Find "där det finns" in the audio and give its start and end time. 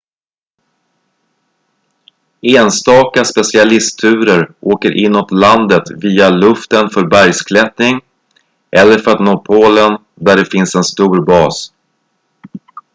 10.15-10.75